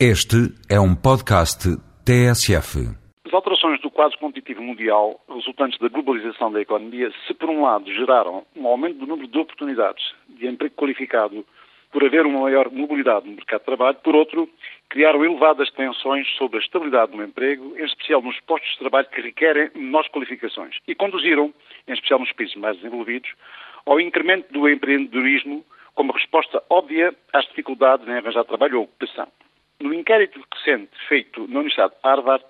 Este 0.00 0.50
é 0.68 0.80
um 0.80 0.92
podcast 0.92 1.70
TSF. 2.04 2.82
As 3.24 3.32
alterações 3.32 3.80
do 3.80 3.88
quadro 3.88 4.18
competitivo 4.18 4.60
mundial 4.60 5.20
resultantes 5.32 5.78
da 5.78 5.86
globalização 5.86 6.50
da 6.50 6.60
economia, 6.60 7.12
se 7.24 7.32
por 7.32 7.48
um 7.48 7.62
lado 7.62 7.86
geraram 7.94 8.44
um 8.56 8.66
aumento 8.66 8.98
do 8.98 9.06
número 9.06 9.28
de 9.28 9.38
oportunidades 9.38 10.02
de 10.28 10.48
emprego 10.48 10.74
qualificado 10.74 11.46
por 11.92 12.04
haver 12.04 12.26
uma 12.26 12.40
maior 12.40 12.72
mobilidade 12.72 13.28
no 13.28 13.36
mercado 13.36 13.60
de 13.60 13.66
trabalho, 13.66 13.96
por 14.02 14.16
outro, 14.16 14.50
criaram 14.88 15.24
elevadas 15.24 15.70
tensões 15.70 16.26
sobre 16.36 16.58
a 16.58 16.60
estabilidade 16.60 17.12
do 17.12 17.22
emprego, 17.22 17.78
em 17.78 17.84
especial 17.84 18.20
nos 18.20 18.40
postos 18.40 18.72
de 18.72 18.78
trabalho 18.80 19.06
que 19.06 19.20
requerem 19.20 19.70
menores 19.76 20.10
qualificações, 20.10 20.74
e 20.88 20.94
conduziram, 20.96 21.54
em 21.86 21.92
especial 21.92 22.18
nos 22.18 22.32
países 22.32 22.56
mais 22.56 22.76
desenvolvidos, 22.78 23.30
ao 23.86 24.00
incremento 24.00 24.52
do 24.52 24.68
empreendedorismo 24.68 25.64
como 25.94 26.12
resposta 26.12 26.60
óbvia 26.68 27.14
às 27.32 27.46
dificuldades 27.46 28.08
em 28.08 28.18
arranjar 28.18 28.44
trabalho 28.44 28.78
ou 28.78 28.84
ocupação. 28.86 29.28
No 29.84 29.92
inquérito 29.92 30.40
recente 30.54 30.96
feito 31.06 31.40
na 31.40 31.60
Universidade 31.60 31.92
de 31.92 32.08
Harvard, 32.08 32.42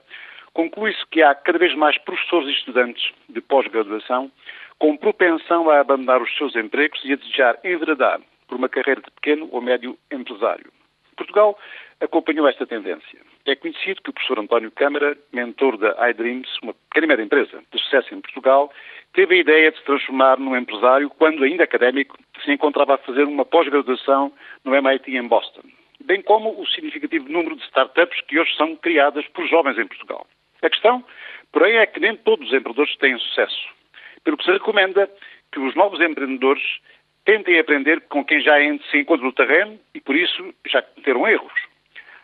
conclui-se 0.52 1.04
que 1.10 1.20
há 1.20 1.34
cada 1.34 1.58
vez 1.58 1.74
mais 1.74 1.98
professores 1.98 2.48
e 2.48 2.52
estudantes 2.52 3.12
de 3.28 3.40
pós-graduação 3.40 4.30
com 4.78 4.96
propensão 4.96 5.68
a 5.68 5.80
abandonar 5.80 6.22
os 6.22 6.32
seus 6.36 6.54
empregos 6.54 7.00
e 7.04 7.12
a 7.12 7.16
desejar 7.16 7.58
enveredar 7.64 8.20
por 8.46 8.56
uma 8.56 8.68
carreira 8.68 9.00
de 9.00 9.10
pequeno 9.10 9.48
ou 9.50 9.60
médio 9.60 9.98
empresário. 10.12 10.72
Portugal 11.16 11.58
acompanhou 12.00 12.46
esta 12.46 12.68
tendência. 12.68 13.18
É 13.46 13.56
conhecido 13.56 14.00
que 14.00 14.10
o 14.10 14.12
professor 14.12 14.38
António 14.38 14.70
Câmara, 14.70 15.18
mentor 15.32 15.76
da 15.76 16.08
iDreams, 16.10 16.48
uma 16.62 16.72
pequena 16.88 17.06
e 17.06 17.08
média 17.08 17.24
empresa 17.24 17.64
de 17.72 17.82
sucesso 17.82 18.14
em 18.14 18.20
Portugal, 18.20 18.72
teve 19.12 19.34
a 19.34 19.38
ideia 19.38 19.72
de 19.72 19.78
se 19.78 19.84
transformar 19.84 20.38
num 20.38 20.56
empresário 20.56 21.10
quando, 21.10 21.42
ainda 21.42 21.64
académico, 21.64 22.16
se 22.44 22.52
encontrava 22.52 22.94
a 22.94 22.98
fazer 22.98 23.24
uma 23.24 23.44
pós-graduação 23.44 24.32
no 24.64 24.72
MIT 24.72 25.16
em 25.16 25.26
Boston 25.26 25.62
bem 26.04 26.22
como 26.22 26.60
o 26.60 26.66
significativo 26.66 27.28
número 27.28 27.56
de 27.56 27.64
startups 27.64 28.20
que 28.22 28.38
hoje 28.38 28.54
são 28.56 28.76
criadas 28.76 29.26
por 29.28 29.46
jovens 29.48 29.78
em 29.78 29.86
Portugal. 29.86 30.26
A 30.62 30.70
questão, 30.70 31.04
porém, 31.52 31.76
é 31.76 31.86
que 31.86 32.00
nem 32.00 32.16
todos 32.16 32.46
os 32.48 32.54
empreendedores 32.54 32.96
têm 32.96 33.18
sucesso, 33.18 33.68
pelo 34.22 34.36
que 34.36 34.44
se 34.44 34.52
recomenda 34.52 35.10
que 35.52 35.60
os 35.60 35.74
novos 35.74 36.00
empreendedores 36.00 36.62
tentem 37.24 37.58
aprender 37.58 38.02
com 38.02 38.24
quem 38.24 38.40
já 38.40 38.54
se 38.90 38.98
encontra 38.98 39.24
no 39.24 39.32
terreno 39.32 39.78
e, 39.94 40.00
por 40.00 40.14
isso, 40.14 40.54
já 40.66 40.82
cometeram 40.82 41.26
erros. 41.26 41.52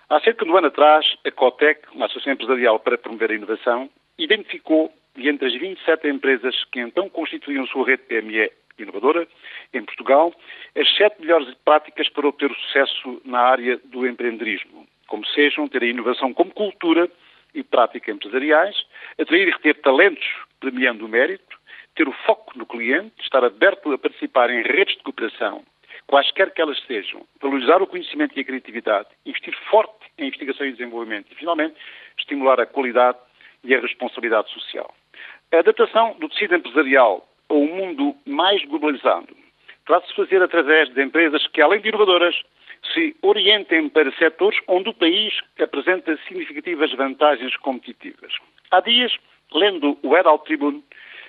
Há 0.08 0.20
cerca 0.20 0.44
de 0.44 0.50
um 0.50 0.56
ano 0.56 0.66
atrás, 0.66 1.06
a 1.24 1.30
Cotec, 1.30 1.82
uma 1.94 2.06
associação 2.06 2.32
empresarial 2.32 2.80
para 2.80 2.98
promover 2.98 3.30
a 3.30 3.34
inovação, 3.34 3.88
identificou, 4.18 4.92
entre 5.16 5.48
as 5.48 5.54
27 5.54 6.08
empresas 6.08 6.64
que 6.72 6.80
então 6.80 7.08
constituíam 7.08 7.66
sua 7.66 7.86
rede 7.86 8.02
PME 8.04 8.50
inovadora, 8.82 9.26
em 9.72 9.84
Portugal, 9.84 10.34
as 10.76 10.88
sete 10.96 11.20
melhores 11.20 11.52
práticas 11.64 12.08
para 12.08 12.28
obter 12.28 12.50
o 12.50 12.54
sucesso 12.54 13.20
na 13.24 13.40
área 13.40 13.78
do 13.84 14.06
empreendedorismo, 14.06 14.86
como 15.06 15.26
sejam 15.26 15.68
ter 15.68 15.82
a 15.82 15.86
inovação 15.86 16.32
como 16.32 16.52
cultura 16.52 17.10
e 17.54 17.62
prática 17.62 18.12
empresariais, 18.12 18.76
atrair 19.18 19.48
e 19.48 19.50
reter 19.50 19.80
talentos 19.80 20.26
premiando 20.60 21.06
o 21.06 21.08
mérito, 21.08 21.58
ter 21.94 22.06
o 22.06 22.12
foco 22.24 22.56
no 22.56 22.66
cliente, 22.66 23.12
estar 23.20 23.44
aberto 23.44 23.92
a 23.92 23.98
participar 23.98 24.50
em 24.50 24.62
redes 24.62 24.96
de 24.96 25.02
cooperação, 25.02 25.64
quaisquer 26.06 26.52
que 26.52 26.60
elas 26.60 26.78
sejam, 26.86 27.26
valorizar 27.40 27.82
o 27.82 27.86
conhecimento 27.86 28.36
e 28.36 28.42
a 28.42 28.44
criatividade, 28.44 29.08
investir 29.26 29.56
forte 29.70 29.94
em 30.18 30.26
investigação 30.28 30.66
e 30.66 30.72
desenvolvimento 30.72 31.32
e, 31.32 31.34
finalmente, 31.34 31.76
estimular 32.18 32.60
a 32.60 32.66
qualidade 32.66 33.18
e 33.64 33.74
a 33.74 33.80
responsabilidade 33.80 34.50
social. 34.52 34.94
A 35.52 35.58
adaptação 35.58 36.16
do 36.18 36.28
tecido 36.28 36.54
empresarial 36.54 37.26
a 37.50 37.54
um 37.54 37.66
mundo 37.66 38.14
mais 38.24 38.64
globalizado 38.64 39.40
trata-se 39.90 40.10
de 40.10 40.16
fazer 40.16 40.40
através 40.40 40.88
de 40.90 41.02
empresas 41.02 41.44
que, 41.48 41.60
além 41.60 41.80
de 41.80 41.88
inovadoras, 41.88 42.40
se 42.94 43.16
orientem 43.22 43.88
para 43.88 44.12
setores 44.12 44.58
onde 44.68 44.88
o 44.88 44.94
país 44.94 45.34
apresenta 45.60 46.16
significativas 46.28 46.92
vantagens 46.94 47.56
competitivas. 47.56 48.32
Há 48.70 48.80
dias, 48.80 49.12
lendo 49.52 49.98
o 50.04 50.16
Herald 50.16 50.44
Tribune, 50.44 50.84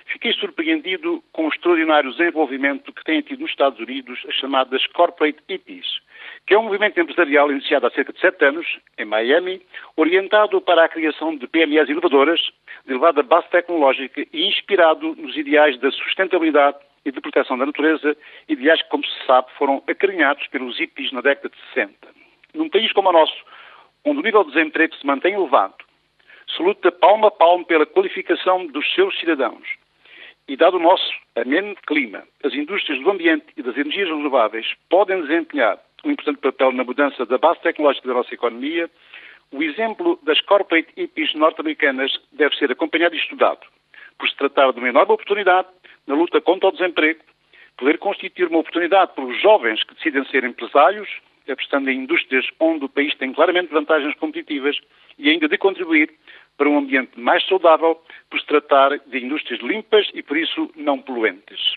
fiquei 0.06 0.32
surpreendido 0.32 1.22
com 1.32 1.46
o 1.46 1.48
extraordinário 1.48 2.10
desenvolvimento 2.10 2.92
que 2.92 3.04
têm 3.04 3.20
tido 3.22 3.40
nos 3.40 3.50
Estados 3.50 3.78
Unidos 3.78 4.20
as 4.28 4.34
chamadas 4.34 4.86
Corporate 4.88 5.38
Hippies, 5.48 6.00
que 6.46 6.54
é 6.54 6.58
um 6.58 6.64
movimento 6.64 6.98
empresarial 7.00 7.50
iniciado 7.50 7.86
há 7.86 7.90
cerca 7.90 8.12
de 8.12 8.20
sete 8.20 8.44
anos, 8.44 8.66
em 8.98 9.04
Miami, 9.04 9.62
orientado 9.96 10.60
para 10.60 10.84
a 10.84 10.88
criação 10.88 11.36
de 11.36 11.46
PMEs 11.46 11.88
inovadoras, 11.88 12.40
de 12.86 12.92
elevada 12.92 13.22
base 13.22 13.48
tecnológica 13.50 14.24
e 14.32 14.48
inspirado 14.48 15.14
nos 15.16 15.36
ideais 15.36 15.78
da 15.78 15.90
sustentabilidade 15.90 16.78
e 17.04 17.10
de 17.10 17.20
proteção 17.20 17.58
da 17.58 17.66
natureza, 17.66 18.16
ideais 18.48 18.80
que, 18.82 18.88
como 18.88 19.04
se 19.04 19.26
sabe, 19.26 19.48
foram 19.58 19.82
acarinhados 19.88 20.46
pelos 20.48 20.78
hippies 20.78 21.12
na 21.12 21.20
década 21.20 21.48
de 21.48 21.56
60. 21.74 21.92
Num 22.54 22.68
país 22.68 22.92
como 22.92 23.08
o 23.08 23.12
nosso, 23.12 23.36
onde 24.04 24.20
o 24.20 24.22
nível 24.22 24.44
de 24.44 24.52
desemprego 24.52 24.94
se 24.94 25.06
mantém 25.06 25.34
elevado, 25.34 25.74
se 26.54 26.62
luta 26.62 26.92
palmo 26.92 27.26
a 27.26 27.30
palmo 27.30 27.64
pela 27.64 27.86
qualificação 27.86 28.66
dos 28.66 28.92
seus 28.94 29.18
cidadãos, 29.18 29.66
e 30.48 30.56
dado 30.56 30.76
o 30.76 30.80
nosso 30.80 31.12
ameno 31.36 31.74
clima, 31.86 32.24
as 32.42 32.52
indústrias 32.54 33.00
do 33.02 33.10
ambiente 33.10 33.46
e 33.56 33.62
das 33.62 33.76
energias 33.76 34.08
renováveis 34.08 34.66
podem 34.90 35.22
desempenhar 35.22 35.78
um 36.04 36.10
importante 36.10 36.40
papel 36.40 36.72
na 36.72 36.84
mudança 36.84 37.24
da 37.24 37.38
base 37.38 37.60
tecnológica 37.60 38.08
da 38.08 38.14
nossa 38.14 38.34
economia, 38.34 38.90
o 39.52 39.62
exemplo 39.62 40.18
das 40.22 40.40
corporate 40.40 40.88
hippies 40.96 41.34
norte-americanas 41.34 42.10
deve 42.32 42.56
ser 42.56 42.72
acompanhado 42.72 43.14
e 43.14 43.18
estudado, 43.18 43.60
por 44.18 44.28
se 44.28 44.36
tratar 44.36 44.72
de 44.72 44.78
uma 44.78 44.88
enorme 44.88 45.12
oportunidade 45.12 45.68
na 46.06 46.14
luta 46.14 46.40
contra 46.40 46.68
o 46.68 46.72
desemprego, 46.72 47.20
poder 47.76 47.98
constituir 47.98 48.48
uma 48.48 48.58
oportunidade 48.58 49.12
para 49.14 49.24
os 49.24 49.40
jovens 49.40 49.82
que 49.84 49.94
decidem 49.94 50.24
ser 50.26 50.44
empresários, 50.44 51.08
apostando 51.48 51.90
em 51.90 51.98
indústrias 51.98 52.46
onde 52.58 52.84
o 52.84 52.88
país 52.88 53.14
tem 53.16 53.32
claramente 53.32 53.72
vantagens 53.72 54.14
competitivas 54.16 54.76
e 55.18 55.30
ainda 55.30 55.48
de 55.48 55.58
contribuir 55.58 56.10
para 56.62 56.70
um 56.70 56.78
ambiente 56.78 57.18
mais 57.18 57.44
saudável, 57.48 58.00
por 58.30 58.38
se 58.38 58.46
tratar 58.46 58.96
de 58.96 59.18
indústrias 59.18 59.60
limpas 59.62 60.08
e, 60.14 60.22
por 60.22 60.36
isso, 60.36 60.70
não 60.76 60.96
poluentes. 60.96 61.74